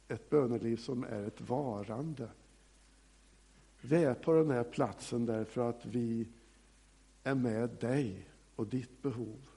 ett 0.07 0.29
böneliv 0.29 0.77
som 0.77 1.03
är 1.03 1.24
ett 1.24 1.41
varande. 1.41 2.29
Vi 3.81 4.03
är 4.03 4.13
på 4.13 4.33
den 4.33 4.51
här 4.51 4.63
platsen 4.63 5.25
därför 5.25 5.69
att 5.69 5.85
vi 5.85 6.27
är 7.24 7.35
med 7.35 7.69
dig 7.69 8.29
och 8.55 8.67
ditt 8.67 9.01
behov. 9.01 9.50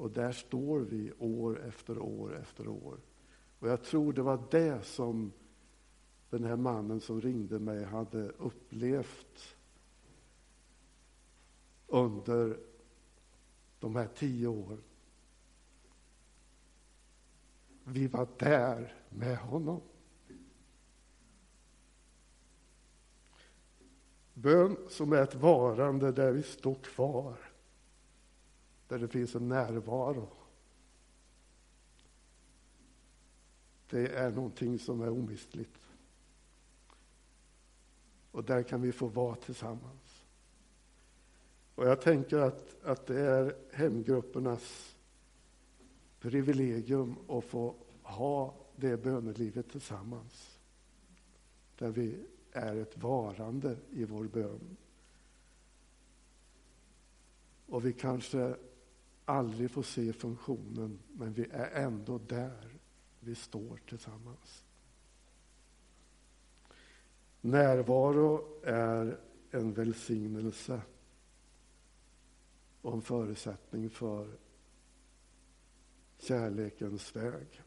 Och 0.00 0.10
där 0.10 0.32
står 0.32 0.80
vi 0.80 1.12
år 1.18 1.60
efter 1.60 1.98
år 1.98 2.36
efter 2.36 2.68
år. 2.68 3.00
Och 3.58 3.68
jag 3.68 3.84
tror 3.84 4.12
det 4.12 4.22
var 4.22 4.42
det 4.50 4.84
som 4.84 5.32
den 6.30 6.44
här 6.44 6.56
mannen 6.56 7.00
som 7.00 7.20
ringde 7.20 7.58
mig 7.58 7.84
hade 7.84 8.28
upplevt 8.28 9.56
under 11.86 12.60
de 13.78 13.96
här 13.96 14.08
tio 14.14 14.46
åren. 14.46 14.82
Vi 17.84 18.06
var 18.06 18.28
där 18.38 18.94
med 19.08 19.38
honom. 19.38 19.80
Bön 24.34 24.76
som 24.88 25.12
är 25.12 25.22
ett 25.22 25.34
varande 25.34 26.12
där 26.12 26.32
vi 26.32 26.42
står 26.42 26.74
kvar 26.74 27.49
där 28.90 28.98
det 28.98 29.08
finns 29.08 29.34
en 29.34 29.48
närvaro. 29.48 30.28
Det 33.90 34.08
är 34.08 34.30
någonting 34.30 34.78
som 34.78 35.00
är 35.00 35.08
omistligt. 35.08 35.78
Och 38.30 38.44
där 38.44 38.62
kan 38.62 38.82
vi 38.82 38.92
få 38.92 39.06
vara 39.06 39.36
tillsammans. 39.36 40.24
Och 41.74 41.86
jag 41.86 42.00
tänker 42.00 42.38
att, 42.38 42.84
att 42.84 43.06
det 43.06 43.20
är 43.20 43.56
hemgruppernas 43.72 44.96
privilegium 46.20 47.16
att 47.28 47.44
få 47.44 47.74
ha 48.02 48.54
det 48.76 48.96
bönelivet 48.96 49.70
tillsammans. 49.70 50.58
Där 51.78 51.90
vi 51.90 52.24
är 52.52 52.76
ett 52.76 52.98
varande 52.98 53.76
i 53.90 54.04
vår 54.04 54.24
bön. 54.24 54.76
Och 57.66 57.86
vi 57.86 57.92
kanske 57.92 58.56
aldrig 59.30 59.70
får 59.70 59.82
se 59.82 60.12
funktionen, 60.12 60.98
men 61.12 61.32
vi 61.32 61.46
är 61.50 61.70
ändå 61.70 62.18
där. 62.18 62.80
Vi 63.20 63.34
står 63.34 63.80
tillsammans. 63.88 64.64
Närvaro 67.40 68.60
är 68.64 69.18
en 69.50 69.72
välsignelse 69.72 70.80
och 72.82 72.94
en 72.94 73.02
förutsättning 73.02 73.90
för 73.90 74.28
kärlekens 76.18 77.16
väg. 77.16 77.62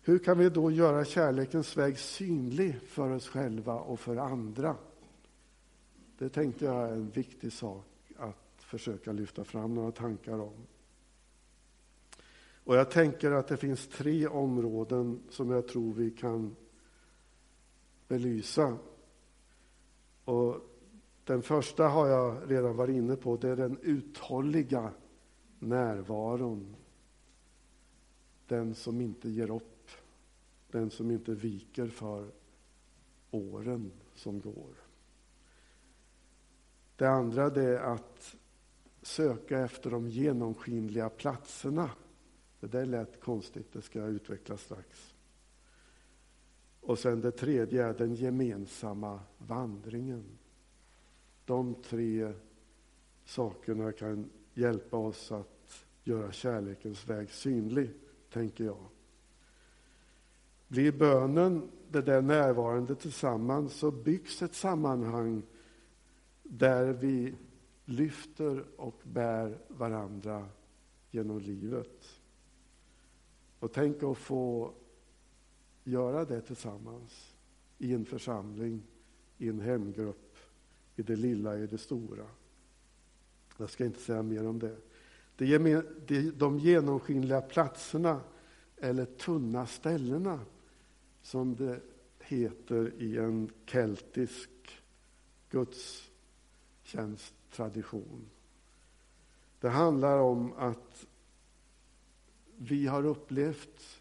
Hur 0.00 0.18
kan 0.18 0.38
vi 0.38 0.50
då 0.50 0.70
göra 0.70 1.04
kärlekens 1.04 1.76
väg 1.76 1.98
synlig 1.98 2.80
för 2.80 3.10
oss 3.10 3.28
själva 3.28 3.74
och 3.74 4.00
för 4.00 4.16
andra? 4.16 4.76
Det 6.18 6.28
tänkte 6.28 6.64
jag 6.64 6.88
är 6.88 6.92
en 6.92 7.10
viktig 7.10 7.52
sak 7.52 7.87
försöka 8.68 9.12
lyfta 9.12 9.44
fram 9.44 9.74
några 9.74 9.92
tankar 9.92 10.38
om. 10.38 10.66
Och 12.64 12.76
jag 12.76 12.90
tänker 12.90 13.30
att 13.30 13.48
det 13.48 13.56
finns 13.56 13.88
tre 13.88 14.26
områden 14.26 15.22
som 15.30 15.50
jag 15.50 15.68
tror 15.68 15.94
vi 15.94 16.10
kan 16.10 16.56
belysa. 18.08 18.78
Och 20.24 20.56
den 21.24 21.42
första 21.42 21.88
har 21.88 22.06
jag 22.06 22.50
redan 22.50 22.76
varit 22.76 22.96
inne 22.96 23.16
på, 23.16 23.36
det 23.36 23.48
är 23.48 23.56
den 23.56 23.78
uthålliga 23.82 24.92
närvaron. 25.58 26.76
Den 28.46 28.74
som 28.74 29.00
inte 29.00 29.30
ger 29.30 29.50
upp, 29.50 29.90
den 30.70 30.90
som 30.90 31.10
inte 31.10 31.34
viker 31.34 31.88
för 31.88 32.30
åren 33.30 33.92
som 34.14 34.40
går. 34.40 34.88
Det 36.96 37.06
andra 37.06 37.50
det 37.50 37.62
är 37.62 37.80
att 37.80 38.36
söka 39.08 39.58
efter 39.58 39.90
de 39.90 40.08
genomskinliga 40.08 41.08
platserna. 41.08 41.90
Det 42.60 42.66
där 42.66 42.86
lät 42.86 43.20
konstigt, 43.20 43.72
det 43.72 43.82
ska 43.82 43.98
jag 43.98 44.10
utveckla 44.10 44.56
strax. 44.56 45.14
Och 46.80 46.98
sen 46.98 47.20
det 47.20 47.30
tredje 47.30 47.86
är 47.86 47.94
den 47.94 48.14
gemensamma 48.14 49.20
vandringen. 49.38 50.24
De 51.44 51.74
tre 51.74 52.32
sakerna 53.24 53.92
kan 53.92 54.30
hjälpa 54.54 54.96
oss 54.96 55.32
att 55.32 55.86
göra 56.04 56.32
kärlekens 56.32 57.08
väg 57.08 57.30
synlig, 57.30 57.90
tänker 58.32 58.64
jag. 58.64 58.84
Blir 60.68 60.92
bönen 60.92 61.70
det 61.90 62.02
där 62.02 62.22
närvarande 62.22 62.94
tillsammans 62.94 63.74
så 63.74 63.90
byggs 63.90 64.42
ett 64.42 64.54
sammanhang 64.54 65.42
där 66.42 66.92
vi 66.92 67.34
lyfter 67.88 68.64
och 68.76 69.00
bär 69.02 69.58
varandra 69.68 70.48
genom 71.10 71.38
livet. 71.38 72.20
Och 73.58 73.72
tänk 73.72 74.02
att 74.02 74.18
få 74.18 74.74
göra 75.84 76.24
det 76.24 76.40
tillsammans 76.40 77.34
i 77.78 77.94
en 77.94 78.04
församling, 78.04 78.82
i 79.38 79.48
en 79.48 79.60
hemgrupp, 79.60 80.36
i 80.96 81.02
det 81.02 81.16
lilla, 81.16 81.58
i 81.58 81.66
det 81.66 81.78
stora. 81.78 82.26
Jag 83.58 83.70
ska 83.70 83.84
inte 83.84 84.00
säga 84.00 84.22
mer 84.22 84.46
om 84.46 84.58
det. 84.58 84.76
De 86.36 86.58
genomskinliga 86.58 87.40
platserna, 87.40 88.20
eller 88.76 89.04
tunna 89.04 89.66
ställena, 89.66 90.40
som 91.22 91.56
det 91.56 91.80
heter 92.18 92.92
i 92.98 93.18
en 93.18 93.50
keltisk 93.66 94.50
gudstjänst 95.50 97.34
tradition. 97.50 98.30
Det 99.60 99.68
handlar 99.68 100.18
om 100.18 100.52
att 100.56 101.06
vi 102.56 102.86
har 102.86 103.06
upplevt 103.06 104.00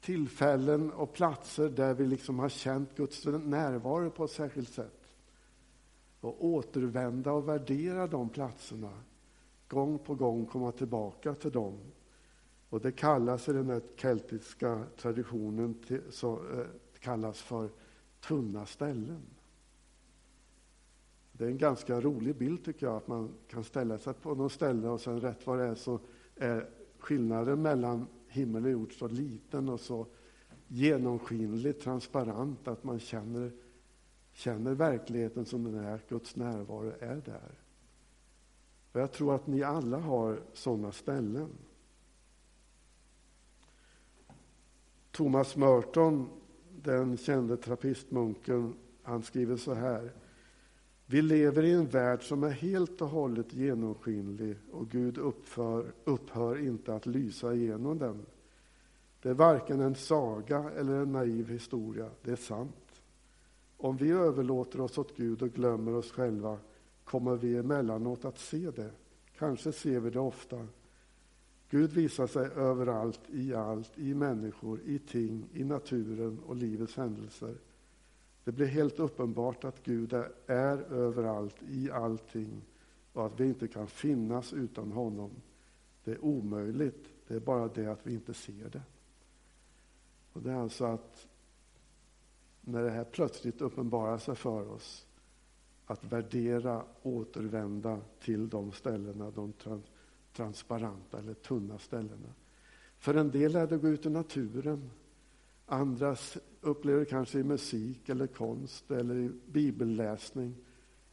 tillfällen 0.00 0.92
och 0.92 1.12
platser 1.12 1.68
där 1.68 1.94
vi 1.94 2.06
liksom 2.06 2.38
har 2.38 2.48
känt 2.48 2.96
Guds 2.96 3.24
närvaro 3.24 4.10
på 4.10 4.24
ett 4.24 4.30
särskilt 4.30 4.72
sätt. 4.72 5.12
Och 6.20 6.44
återvända 6.44 7.32
och 7.32 7.48
värdera 7.48 8.06
de 8.06 8.28
platserna. 8.28 8.92
Gång 9.68 9.98
på 9.98 10.14
gång 10.14 10.46
komma 10.46 10.72
tillbaka 10.72 11.34
till 11.34 11.52
dem. 11.52 11.78
Och 12.68 12.80
det 12.80 12.92
kallas 12.92 13.48
i 13.48 13.52
den 13.52 13.70
här 13.70 13.82
keltiska 13.96 14.84
traditionen 14.96 15.74
till, 15.74 16.02
så, 16.10 16.32
eh, 16.34 16.66
kallas 17.00 17.42
för 17.42 17.70
tunna 18.20 18.66
ställen. 18.66 19.22
Det 21.38 21.44
är 21.44 21.48
en 21.48 21.58
ganska 21.58 22.00
rolig 22.00 22.36
bild 22.36 22.64
tycker 22.64 22.86
jag, 22.86 22.96
att 22.96 23.08
man 23.08 23.34
kan 23.48 23.64
ställa 23.64 23.98
sig 23.98 24.14
på 24.14 24.34
något 24.34 24.52
ställe 24.52 24.88
och 24.88 25.00
sen 25.00 25.20
rätt 25.20 25.46
vad 25.46 25.58
det 25.58 25.64
är 25.64 25.74
så 25.74 26.00
är 26.36 26.70
skillnaden 26.98 27.62
mellan 27.62 28.06
himmel 28.28 28.64
och 28.64 28.70
jord 28.70 28.98
så 28.98 29.08
liten 29.08 29.68
och 29.68 29.80
så 29.80 30.06
genomskinligt 30.68 31.82
transparent 31.82 32.68
att 32.68 32.84
man 32.84 32.98
känner, 32.98 33.52
känner 34.32 34.74
verkligheten 34.74 35.44
som 35.44 35.64
den 35.64 35.74
är, 35.74 36.00
Guds 36.08 36.36
närvaro 36.36 36.92
är 37.00 37.22
där. 37.24 37.58
Och 38.92 39.00
jag 39.00 39.12
tror 39.12 39.34
att 39.34 39.46
ni 39.46 39.62
alla 39.62 39.98
har 39.98 40.40
sådana 40.52 40.92
ställen. 40.92 41.50
Thomas 45.10 45.56
Merton, 45.56 46.28
den 46.82 47.16
kände 47.16 47.56
trappistmunken, 47.56 48.74
han 49.02 49.22
skriver 49.22 49.56
så 49.56 49.74
här. 49.74 50.12
Vi 51.08 51.22
lever 51.22 51.62
i 51.62 51.72
en 51.72 51.86
värld 51.86 52.28
som 52.28 52.42
är 52.42 52.50
helt 52.50 53.02
och 53.02 53.08
hållet 53.08 53.54
genomskinlig 53.54 54.56
och 54.72 54.88
Gud 54.90 55.18
uppför, 55.18 55.92
upphör 56.04 56.66
inte 56.66 56.94
att 56.94 57.06
lysa 57.06 57.54
igenom 57.54 57.98
den. 57.98 58.26
Det 59.22 59.28
är 59.28 59.34
varken 59.34 59.80
en 59.80 59.94
saga 59.94 60.70
eller 60.76 60.94
en 60.94 61.12
naiv 61.12 61.48
historia, 61.48 62.10
det 62.22 62.30
är 62.30 62.36
sant. 62.36 63.02
Om 63.76 63.96
vi 63.96 64.10
överlåter 64.10 64.80
oss 64.80 64.98
åt 64.98 65.16
Gud 65.16 65.42
och 65.42 65.52
glömmer 65.52 65.94
oss 65.94 66.10
själva 66.10 66.58
kommer 67.04 67.36
vi 67.36 67.56
emellanåt 67.56 68.24
att 68.24 68.38
se 68.38 68.70
det. 68.70 68.90
Kanske 69.38 69.72
ser 69.72 70.00
vi 70.00 70.10
det 70.10 70.20
ofta. 70.20 70.66
Gud 71.70 71.92
visar 71.92 72.26
sig 72.26 72.46
överallt, 72.46 73.20
i 73.26 73.54
allt, 73.54 73.98
i 73.98 74.14
människor, 74.14 74.80
i 74.84 74.98
ting, 74.98 75.48
i 75.52 75.64
naturen 75.64 76.38
och 76.46 76.56
livets 76.56 76.96
händelser. 76.96 77.54
Det 78.46 78.52
blir 78.52 78.66
helt 78.66 78.98
uppenbart 78.98 79.64
att 79.64 79.82
Gud 79.82 80.12
är 80.46 80.78
överallt, 80.92 81.56
i 81.68 81.90
allting 81.90 82.62
och 83.12 83.26
att 83.26 83.40
vi 83.40 83.46
inte 83.46 83.68
kan 83.68 83.86
finnas 83.86 84.52
utan 84.52 84.92
honom. 84.92 85.30
Det 86.04 86.10
är 86.10 86.24
omöjligt, 86.24 87.08
det 87.28 87.34
är 87.34 87.40
bara 87.40 87.68
det 87.68 87.86
att 87.86 88.06
vi 88.06 88.14
inte 88.14 88.34
ser 88.34 88.70
det. 88.70 88.82
Och 90.32 90.42
Det 90.42 90.50
är 90.50 90.56
alltså 90.56 90.84
att 90.84 91.26
när 92.60 92.82
det 92.82 92.90
här 92.90 93.04
plötsligt 93.04 93.60
uppenbarar 93.60 94.18
sig 94.18 94.34
för 94.34 94.70
oss, 94.70 95.06
att 95.86 96.04
värdera, 96.04 96.84
återvända 97.02 98.00
till 98.20 98.48
de 98.48 98.72
ställena, 98.72 99.30
de 99.30 99.52
transparenta 100.32 101.18
eller 101.18 101.34
tunna 101.34 101.78
ställena. 101.78 102.34
För 102.98 103.14
en 103.14 103.30
del 103.30 103.56
är 103.56 103.66
det 103.66 103.74
att 103.74 103.82
gå 103.82 103.88
ut 103.88 104.06
i 104.06 104.10
naturen. 104.10 104.90
andras 105.66 106.38
upplever 106.66 106.98
det 106.98 107.04
kanske 107.04 107.38
i 107.38 107.44
musik 107.44 108.08
eller 108.08 108.26
konst 108.26 108.90
eller 108.90 109.14
i 109.14 109.30
bibelläsning. 109.46 110.54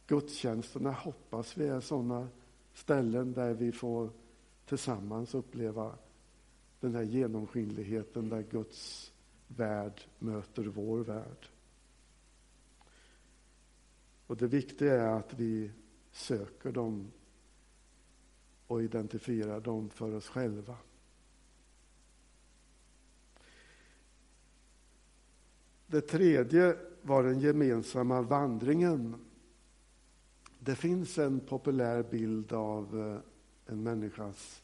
Gudstjänsterna 0.06 0.92
hoppas 0.92 1.56
vi 1.56 1.66
är 1.66 1.80
sådana 1.80 2.28
ställen 2.74 3.32
där 3.32 3.54
vi 3.54 3.72
får 3.72 4.10
tillsammans 4.66 5.34
uppleva 5.34 5.94
den 6.80 6.94
här 6.94 7.02
genomskinligheten 7.02 8.28
där 8.28 8.42
Guds 8.42 9.12
värld 9.48 10.00
möter 10.18 10.62
vår 10.62 10.98
värld. 10.98 11.48
Och 14.26 14.36
det 14.36 14.46
viktiga 14.46 14.94
är 14.94 15.18
att 15.18 15.34
vi 15.34 15.70
söker 16.12 16.72
dem 16.72 17.12
och 18.66 18.82
identifierar 18.82 19.60
dem 19.60 19.90
för 19.90 20.14
oss 20.14 20.28
själva. 20.28 20.76
Det 25.94 26.00
tredje 26.00 26.76
var 27.02 27.22
den 27.22 27.40
gemensamma 27.40 28.22
vandringen. 28.22 29.14
Det 30.58 30.74
finns 30.74 31.18
en 31.18 31.40
populär 31.40 32.02
bild 32.10 32.52
av 32.52 33.00
eh, 33.00 33.72
en 33.72 33.82
människas 33.82 34.62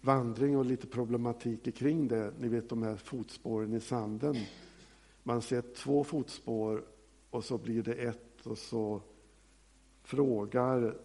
vandring 0.00 0.56
och 0.56 0.64
lite 0.64 0.86
problematik 0.86 1.76
kring 1.76 2.08
det. 2.08 2.32
Ni 2.38 2.48
vet 2.48 2.68
de 2.68 2.82
här 2.82 2.96
fotspåren 2.96 3.74
i 3.74 3.80
sanden. 3.80 4.36
Man 5.22 5.42
ser 5.42 5.62
två 5.62 6.04
fotspår 6.04 6.84
och 7.30 7.44
så 7.44 7.58
blir 7.58 7.82
det 7.82 7.94
ett 7.94 8.46
och 8.46 8.58
så 8.58 9.02
frågar 10.02 10.98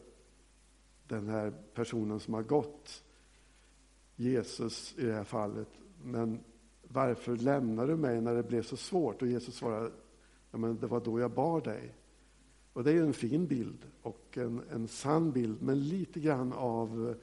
den 1.08 1.30
här 1.30 1.54
personen 1.74 2.20
som 2.20 2.34
har 2.34 2.44
gått 2.44 3.04
Jesus 4.16 4.96
i 4.98 5.06
det 5.06 5.14
här 5.14 5.24
fallet, 5.24 5.70
men 6.04 6.40
varför 6.88 7.36
lämnar 7.36 7.88
du 7.88 7.96
mig 7.96 8.22
när 8.22 8.36
det 8.36 8.44
blev 8.44 8.62
så 8.62 8.78
svårt? 8.78 9.22
Och 9.22 9.28
Jesus 9.28 9.56
svarar, 9.56 9.92
ja, 10.52 10.58
men 10.58 10.80
det 10.80 10.88
var 10.88 11.00
då 11.00 11.20
jag 11.20 11.32
bar 11.32 11.62
dig. 11.62 11.94
Och 12.74 12.84
det 12.84 12.92
är 12.92 13.02
en 13.02 13.14
fin 13.14 13.48
bild 13.48 13.86
och 14.02 14.38
en, 14.38 14.62
en 14.72 14.88
sann 14.88 15.32
bild, 15.32 15.62
men 15.62 15.88
lite 15.88 16.20
grann 16.20 16.54
av 16.54 17.16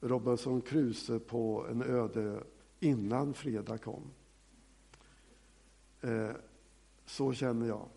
Robinson 0.00 0.60
Crusoe 0.60 1.18
på 1.18 1.66
en 1.70 1.82
öde 1.82 2.42
innan 2.80 3.34
fredag 3.34 3.78
kom. 3.78 4.02
Eh, 6.00 6.30
så 7.06 7.32
känner 7.32 7.66
jag. 7.66 7.88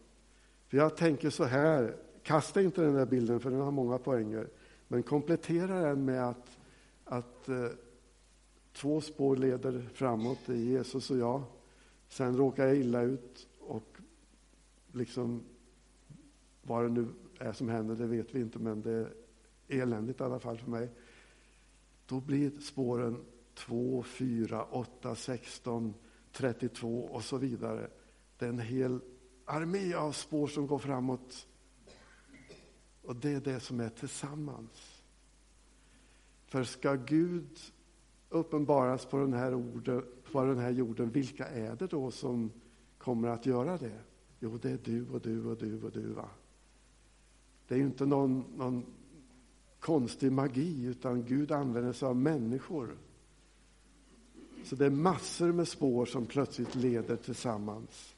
För 0.67 0.77
jag 0.77 0.97
tänker 0.97 1.29
så 1.29 1.43
här, 1.43 1.95
kasta 2.23 2.61
inte 2.61 2.81
den 2.81 2.93
där 2.93 3.05
bilden 3.05 3.39
för 3.39 3.51
den 3.51 3.59
har 3.59 3.71
många 3.71 3.97
poänger, 3.97 4.47
men 4.87 5.03
komplettera 5.03 5.81
den 5.81 6.05
med 6.05 6.29
att, 6.29 6.57
att 7.03 7.49
eh, 7.49 7.67
två 8.75 9.01
spår 9.01 9.35
leder 9.35 9.89
framåt, 9.93 10.39
det 10.45 10.53
är 10.53 10.57
Jesus 10.57 11.11
och 11.11 11.17
jag. 11.17 11.43
Sen 12.07 12.37
råkar 12.37 12.67
jag 12.67 12.77
illa 12.77 13.01
ut 13.01 13.47
och 13.59 13.97
liksom 14.91 15.43
vad 16.61 16.83
det 16.83 16.89
nu 16.89 17.07
är 17.39 17.53
som 17.53 17.69
händer, 17.69 17.95
det 17.95 18.07
vet 18.07 18.35
vi 18.35 18.41
inte, 18.41 18.59
men 18.59 18.81
det 18.81 18.91
är 18.91 19.13
eländigt 19.67 20.19
i 20.19 20.23
alla 20.23 20.39
fall 20.39 20.57
för 20.57 20.69
mig. 20.69 20.89
Då 22.05 22.19
blir 22.19 22.59
spåren 22.59 23.25
2, 23.53 24.03
4, 24.03 24.65
8, 24.65 25.15
16, 25.15 25.93
32 26.31 27.01
och 27.01 27.23
så 27.23 27.37
vidare. 27.37 27.89
Det 28.37 28.45
är 28.45 28.49
en 28.49 28.59
hel 28.59 28.99
armé 29.45 29.93
av 29.93 30.11
spår 30.11 30.47
som 30.47 30.67
går 30.67 30.79
framåt. 30.79 31.47
Och 33.01 33.15
det 33.15 33.33
är 33.33 33.41
det 33.41 33.59
som 33.59 33.79
är 33.79 33.89
tillsammans. 33.89 35.03
För 36.47 36.63
ska 36.63 36.93
Gud 36.93 37.59
uppenbaras 38.35 39.05
på 39.05 39.17
den 39.17 39.33
här, 39.33 39.53
orden, 39.53 40.03
på 40.31 40.43
den 40.43 40.57
här 40.57 40.71
jorden, 40.71 41.09
vilka 41.09 41.47
är 41.47 41.75
det 41.75 41.87
då 41.87 42.11
som 42.11 42.51
kommer 42.97 43.27
att 43.27 43.45
göra 43.45 43.77
det? 43.77 43.99
Jo, 44.39 44.57
det 44.61 44.71
är 44.71 44.79
du 44.83 45.07
och 45.09 45.21
du 45.21 45.45
och 45.45 45.57
du 45.57 45.81
och 45.83 45.91
du. 45.91 46.01
Va? 46.01 46.29
Det 47.67 47.75
är 47.75 47.79
ju 47.79 47.85
inte 47.85 48.05
någon, 48.05 48.45
någon 48.57 48.85
konstig 49.79 50.31
magi, 50.31 50.85
utan 50.85 51.23
Gud 51.23 51.51
använder 51.51 51.93
sig 51.93 52.07
av 52.07 52.15
människor. 52.15 52.97
Så 54.63 54.75
det 54.75 54.85
är 54.85 54.89
massor 54.89 55.51
med 55.51 55.67
spår 55.67 56.05
som 56.05 56.25
plötsligt 56.25 56.75
leder 56.75 57.15
tillsammans. 57.15 58.15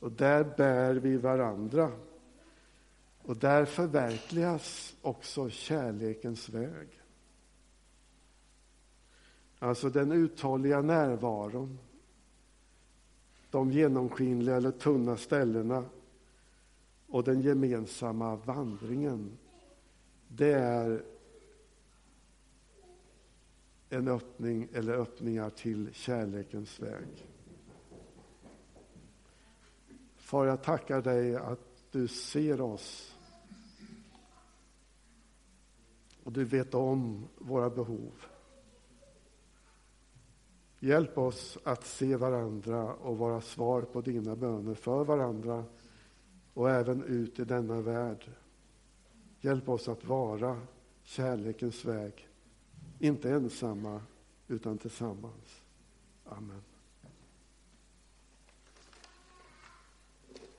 Och 0.00 0.12
där 0.12 0.44
bär 0.56 0.94
vi 0.94 1.16
varandra. 1.16 1.92
Och 3.22 3.36
där 3.36 3.64
förverkligas 3.64 4.96
också 5.02 5.50
kärlekens 5.50 6.48
väg. 6.48 6.97
Alltså 9.58 9.90
den 9.90 10.12
uthålliga 10.12 10.82
närvaron, 10.82 11.78
de 13.50 13.70
genomskinliga 13.70 14.56
eller 14.56 14.70
tunna 14.70 15.16
ställena 15.16 15.84
och 17.06 17.24
den 17.24 17.40
gemensamma 17.40 18.36
vandringen 18.36 19.38
det 20.28 20.52
är 20.52 21.02
en 23.88 24.08
öppning 24.08 24.68
eller 24.72 24.92
öppningar 24.92 25.50
till 25.50 25.88
kärlekens 25.92 26.80
väg. 26.80 27.26
Far, 30.16 30.46
jag 30.46 30.62
tackar 30.62 31.02
dig 31.02 31.36
att 31.36 31.60
du 31.90 32.08
ser 32.08 32.60
oss 32.60 33.16
och 36.24 36.32
du 36.32 36.44
vet 36.44 36.74
om 36.74 37.28
våra 37.38 37.70
behov. 37.70 38.12
Hjälp 40.80 41.18
oss 41.18 41.58
att 41.64 41.86
se 41.86 42.16
varandra 42.16 42.94
och 42.94 43.18
vara 43.18 43.40
svar 43.40 43.82
på 43.82 44.00
dina 44.00 44.36
böner 44.36 44.74
för 44.74 45.04
varandra 45.04 45.64
och 46.54 46.70
även 46.70 47.02
ut 47.02 47.38
i 47.38 47.44
denna 47.44 47.80
värld. 47.80 48.30
Hjälp 49.40 49.68
oss 49.68 49.88
att 49.88 50.04
vara 50.04 50.60
kärlekens 51.02 51.84
väg, 51.84 52.28
inte 52.98 53.30
ensamma 53.30 54.00
utan 54.48 54.78
tillsammans. 54.78 55.62
Amen. 56.24 56.62